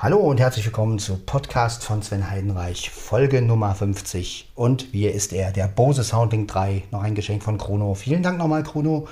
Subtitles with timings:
[0.00, 4.50] Hallo und herzlich willkommen zu Podcast von Sven Heidenreich, Folge Nummer 50.
[4.56, 5.52] Und wie ist er?
[5.52, 7.94] Der Bose Soundlink 3, noch ein Geschenk von Chrono.
[7.94, 9.06] Vielen Dank nochmal, Chrono.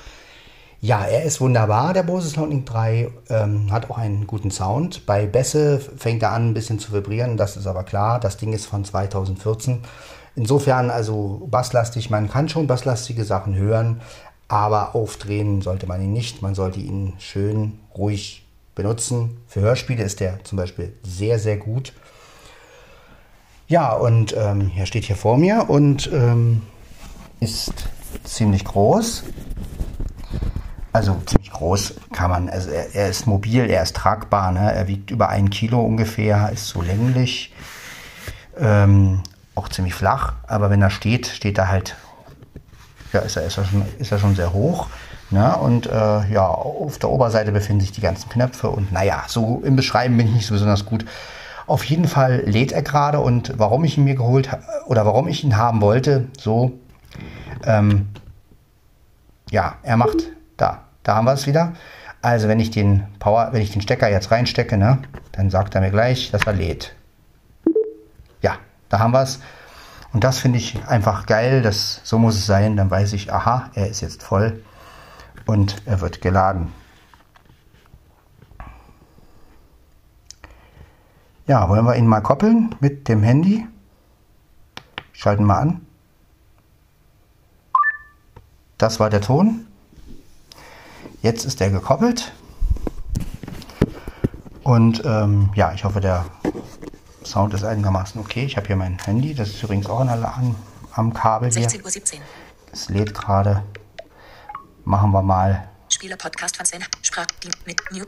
[0.81, 5.07] Ja, er ist wunderbar, der Bose Soundlink 3, ähm, hat auch einen guten Sound.
[5.07, 8.19] Bei Bässe fängt er an, ein bisschen zu vibrieren, das ist aber klar.
[8.19, 9.83] Das Ding ist von 2014.
[10.35, 14.01] Insofern also basslastig, man kann schon basslastige Sachen hören,
[14.49, 16.43] aber aufdrehen sollte man ihn nicht.
[16.43, 18.45] Man sollte ihn schön ruhig
[18.75, 19.39] benutzen.
[19.47, 21.93] Für Hörspiele ist der zum Beispiel sehr, sehr gut.
[23.69, 26.63] Ja, und ähm, er steht hier vor mir und ähm,
[27.41, 27.73] ist
[28.25, 29.25] ziemlich groß.
[30.93, 34.73] Also ziemlich groß kann man, also er, er ist mobil, er ist tragbar, ne?
[34.73, 37.55] er wiegt über ein Kilo ungefähr, ist so länglich,
[38.59, 39.23] ähm,
[39.55, 41.97] auch ziemlich flach, aber wenn er steht, steht er halt,
[43.15, 44.89] ja, ist er, ist er, schon, ist er schon sehr hoch.
[45.33, 45.57] Ne?
[45.57, 49.77] Und äh, ja, auf der Oberseite befinden sich die ganzen Knöpfe und naja, so im
[49.77, 51.07] Beschreiben bin ich nicht so besonders gut.
[51.67, 54.51] Auf jeden Fall lädt er gerade und warum ich ihn mir geholt
[54.87, 56.73] oder warum ich ihn haben wollte, so,
[57.65, 58.09] ähm,
[59.51, 60.19] ja, er macht
[60.57, 61.73] da, da haben wir es wieder.
[62.21, 64.99] Also wenn ich den Power, wenn ich den Stecker jetzt reinstecke, ne,
[65.33, 66.95] dann sagt er mir gleich, dass er lädt.
[68.43, 68.57] Ja,
[68.91, 69.41] da haben wir es.
[70.13, 73.71] Und das finde ich einfach geil, das, so muss es sein, dann weiß ich, aha,
[73.75, 74.63] er ist jetzt voll
[75.47, 76.73] und er wird geladen.
[81.47, 83.67] Ja, wollen wir ihn mal koppeln mit dem Handy?
[85.13, 85.87] Schalten wir an.
[88.79, 89.67] Das war der Ton.
[91.21, 92.33] Jetzt ist er gekoppelt.
[94.63, 96.25] Und ähm, ja, ich hoffe, der
[97.25, 98.45] Sound ist einigermaßen okay.
[98.45, 100.55] Ich habe hier mein Handy, das ist übrigens auch an, an,
[100.95, 101.69] am Kabel hier.
[101.69, 102.21] 16.17 Uhr.
[102.73, 103.63] Es lädt gerade.
[104.85, 105.69] Machen wir mal.
[105.89, 106.85] Spieler Podcast von Sven.
[107.03, 108.05] Sprachdienst mit New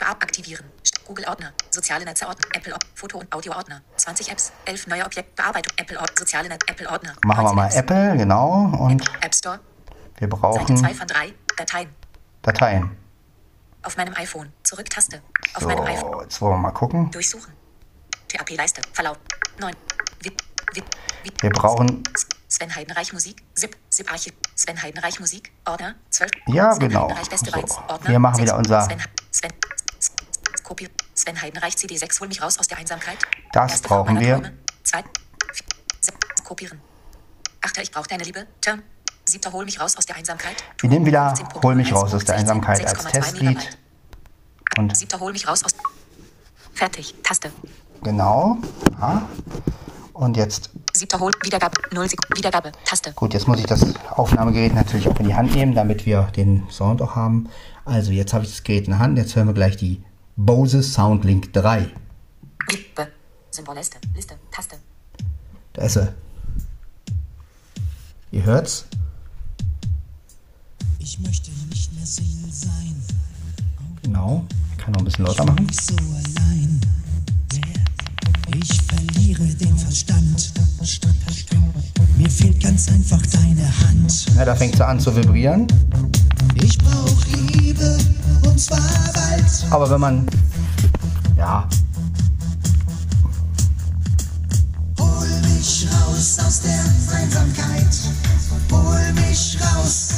[0.00, 0.64] aktivieren.
[1.06, 1.52] Google Ordner.
[1.70, 2.46] Soziale Netze Ordner.
[2.54, 3.82] Apple Foto und Audio Ordner.
[3.96, 4.52] 20 Apps.
[4.64, 5.32] 11 neue Objekte.
[5.36, 5.72] Bearbeitung.
[5.76, 6.16] Apple Ordner.
[6.18, 6.66] Soziale Netze.
[6.68, 7.14] Apple Ordner.
[7.24, 7.70] Machen wir mal.
[7.72, 8.72] Apple, genau.
[8.78, 9.60] Und App Store.
[10.16, 10.76] Wir brauchen.
[10.76, 11.34] Seite 2 von 3.
[11.56, 11.90] Dateien.
[12.42, 12.96] Dateien.
[13.82, 14.52] Auf meinem iPhone.
[14.64, 15.22] Zurück-Taste.
[15.54, 16.22] Auf so, meinem iPhone.
[16.22, 17.10] Jetzt wollen wir mal gucken.
[17.12, 17.52] Durchsuchen.
[18.28, 18.82] TAP-Leiste.
[18.92, 19.18] Verlauf.
[19.60, 19.72] 9.
[20.22, 20.42] Wip,
[20.74, 20.84] wip,
[21.22, 21.42] wip.
[21.42, 22.02] Wir brauchen
[22.58, 26.30] Sven Heidenreich Musik, ZIP, ZIP Archiv, Sven Heidenreich Musik, Ordner, 12.
[26.48, 27.06] Ja, Sven genau.
[27.30, 27.78] Beste so.
[27.86, 28.80] Ordner, Wir machen wieder unser.
[28.82, 29.52] Sven, Sven,
[30.64, 33.18] Kopi, Sven Heidenreich CD6, hol mich raus aus der Einsamkeit.
[33.52, 34.34] Das Erste brauchen wir.
[34.34, 34.52] Träume.
[34.82, 35.04] Zwei,
[35.52, 36.80] vier, kopieren.
[37.60, 38.48] Achter, ich brauche deine Liebe.
[38.60, 38.82] Turn.
[39.24, 40.64] Siebter, hol mich raus aus der Einsamkeit.
[40.80, 43.78] Wir nehmen wieder Hol mich raus aus der Einsamkeit als Testlied.
[44.76, 45.76] Und Siebter, hol mich raus aus.
[46.74, 47.14] Fertig.
[47.22, 47.52] Taste.
[48.02, 48.58] Genau.
[49.00, 49.28] Ja.
[50.12, 50.70] Und jetzt.
[50.98, 53.12] Siebter Hol, Wiedergabe, 0 Sekunden, Wiedergabe, Taste.
[53.12, 56.64] Gut, jetzt muss ich das Aufnahmegerät natürlich auch in die Hand nehmen, damit wir den
[56.70, 57.48] Sound auch haben.
[57.84, 59.16] Also, jetzt habe ich das Gerät in der Hand.
[59.16, 60.02] Jetzt hören wir gleich die
[60.36, 61.88] Bose Soundlink 3.
[62.70, 63.08] Lippe.
[63.50, 64.76] Symbolliste, Liste, Taste.
[65.72, 66.14] Da ist er.
[68.30, 68.86] Ihr hört's?
[70.98, 73.02] Ich möchte nicht mehr Single sein.
[74.02, 74.44] Genau.
[74.72, 75.66] Ich kann noch ein bisschen lauter machen.
[75.70, 76.80] So allein.
[84.38, 85.66] Ja, da fängt sie an zu vibrieren.
[86.54, 87.98] Ich brauch Liebe
[88.44, 88.78] und zwar
[89.12, 89.44] bald.
[89.70, 90.28] Aber wenn man.
[91.36, 91.68] Ja.
[95.00, 97.88] Hol mich raus aus der Einsamkeit.
[98.70, 100.08] Hol mich raus.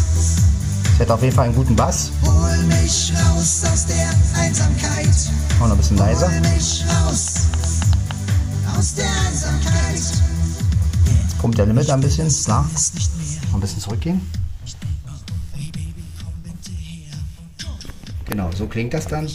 [0.96, 2.10] Sie hat auf jeden Fall einen guten Bass.
[2.22, 5.08] Hol mich raus aus der Einsamkeit.
[5.60, 6.30] Auch noch ein bisschen leiser.
[6.30, 7.34] Hol mich raus
[8.76, 9.94] aus der Einsamkeit.
[9.94, 12.66] Jetzt pumpt der Limit ein bisschen nach.
[13.52, 14.20] Ein bisschen zurückgehen.
[18.26, 19.28] Genau, so klingt das dann.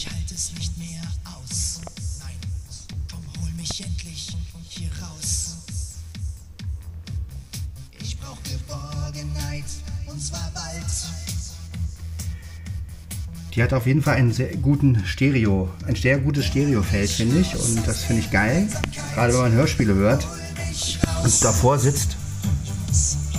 [13.56, 17.56] Die hat auf jeden Fall einen sehr guten Stereo, ein sehr gutes Stereofeld, finde ich.
[17.56, 18.68] Und das finde ich geil.
[19.14, 20.28] Gerade wenn man Hörspiele hört
[21.24, 22.15] und davor sitzt.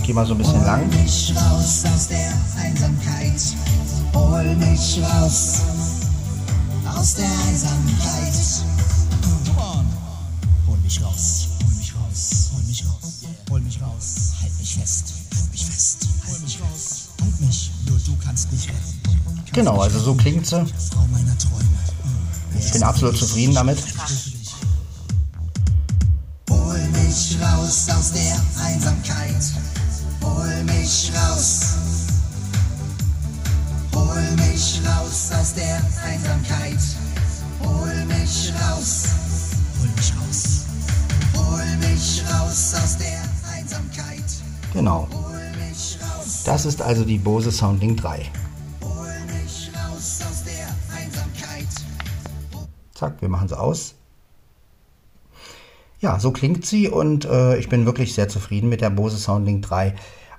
[0.07, 0.89] Gehe mal so ein bisschen lang.
[0.89, 3.41] Hol mich raus aus der Einsamkeit.
[4.13, 5.61] Hol mich raus
[6.95, 8.33] aus der Einsamkeit.
[10.65, 11.47] Hol mich raus.
[11.61, 12.51] Hol mich raus.
[12.53, 13.25] Hol mich raus.
[13.49, 14.31] Hol mich raus.
[14.41, 15.13] Halt mich fest.
[15.35, 16.07] Halt mich fest.
[16.25, 17.09] Hol mich raus.
[17.21, 17.71] Halt mich.
[17.89, 19.51] Nur du kannst mich retten.
[19.51, 20.65] Genau, also so klingt sie.
[22.57, 23.77] Ich bin absolut zufrieden damit.
[34.57, 36.79] mich raus aus der Einsamkeit.
[37.63, 39.05] Hol mich raus.
[39.79, 40.65] Hol mich raus.
[41.35, 43.21] Hol mich raus aus der
[43.53, 44.23] Einsamkeit.
[44.73, 45.07] Genau.
[46.43, 48.31] Das ist also die Bose Sounding 3.
[52.95, 53.93] Zack, wir machen sie aus.
[55.99, 59.63] Ja, so klingt sie und äh, ich bin wirklich sehr zufrieden mit der Bose Soundlink
[59.67, 59.93] 3.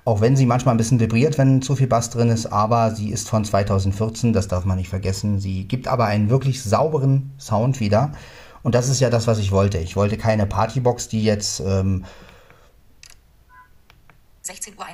[0.09, 3.11] Auch wenn sie manchmal ein bisschen vibriert, wenn zu viel Bass drin ist, aber sie
[3.11, 5.39] ist von 2014, das darf man nicht vergessen.
[5.39, 8.13] Sie gibt aber einen wirklich sauberen Sound wieder.
[8.63, 9.77] Und das ist ja das, was ich wollte.
[9.77, 12.05] Ich wollte keine Partybox, die jetzt ähm,
[14.43, 14.85] 16.21 Uhr.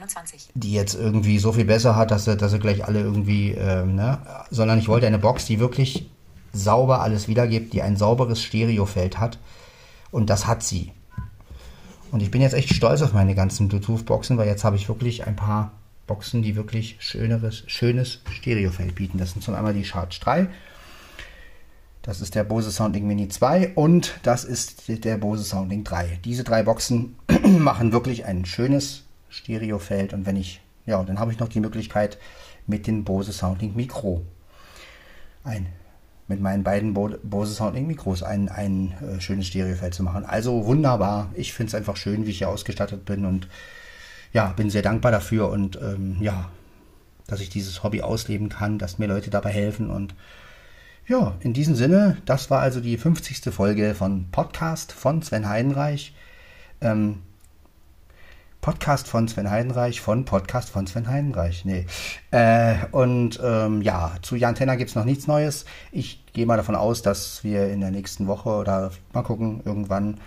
[0.55, 3.95] Die jetzt irgendwie so viel besser hat, dass sie, dass sie gleich alle irgendwie, ähm,
[3.95, 4.17] ne?
[4.49, 6.09] Sondern ich wollte eine Box, die wirklich
[6.51, 9.39] sauber alles wiedergibt, die ein sauberes Stereofeld hat.
[10.11, 10.91] Und das hat sie.
[12.15, 15.27] Und ich bin jetzt echt stolz auf meine ganzen Bluetooth-Boxen, weil jetzt habe ich wirklich
[15.27, 15.73] ein paar
[16.07, 19.17] Boxen, die wirklich schöneres, schönes Stereofeld bieten.
[19.17, 20.47] Das sind zum einmal die Charge 3.
[22.03, 26.19] Das ist der Bose Soundlink Mini 2 und das ist der Bose Soundlink 3.
[26.23, 27.17] Diese drei Boxen
[27.59, 32.17] machen wirklich ein schönes Stereofeld und wenn ich, ja, dann habe ich noch die Möglichkeit
[32.65, 34.21] mit dem Bose Soundlink Mikro
[35.43, 35.65] ein
[36.27, 40.25] mit meinen beiden Bose Soundlink Mikros ein, ein äh, schönes Stereofeld zu machen.
[40.25, 41.29] Also wunderbar.
[41.35, 43.47] Ich finde es einfach schön, wie ich hier ausgestattet bin und
[44.33, 46.49] ja, bin sehr dankbar dafür und ähm, ja,
[47.27, 50.15] dass ich dieses Hobby ausleben kann, dass mir Leute dabei helfen und
[51.07, 53.53] ja, in diesem Sinne, das war also die 50.
[53.53, 56.15] Folge von Podcast von Sven Heidenreich.
[56.81, 57.21] Ähm,
[58.65, 61.65] Podcast von Sven Heidenreich von Podcast von Sven Heidenreich.
[61.65, 61.85] Nee.
[62.31, 65.65] Äh, und ähm, ja, zu Jan Tenner gibt es noch nichts Neues.
[65.91, 70.19] Ich gehe mal davon aus, dass wir in der nächsten Woche oder mal gucken, irgendwann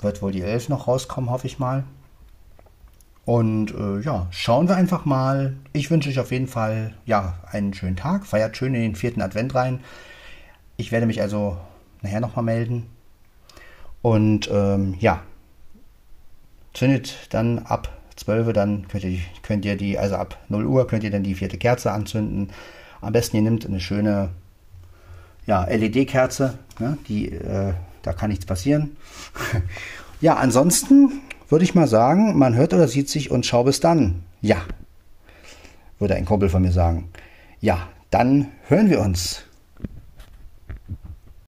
[0.00, 1.84] wird wohl die 11 noch rauskommen, hoffe ich mal.
[3.24, 5.56] Und äh, ja, schauen wir einfach mal.
[5.72, 8.26] Ich wünsche euch auf jeden Fall ja, einen schönen Tag.
[8.26, 9.80] Feiert schön in den vierten Advent rein.
[10.76, 11.56] Ich werde mich also
[12.02, 12.90] nachher nochmal melden.
[14.02, 15.22] Und ähm, ja,
[16.72, 21.04] zündet dann ab 12 dann könnt ihr, könnt ihr die, also ab 0 Uhr könnt
[21.04, 22.50] ihr dann die vierte Kerze anzünden.
[23.00, 24.30] Am besten ihr nehmt eine schöne
[25.46, 27.72] ja, LED-Kerze, ne, die, äh,
[28.02, 28.96] da kann nichts passieren.
[30.20, 34.22] ja, ansonsten würde ich mal sagen, man hört oder sieht sich und schau bis dann.
[34.42, 34.58] Ja,
[35.98, 37.08] würde ein Kumpel von mir sagen.
[37.60, 39.42] Ja, dann hören wir uns.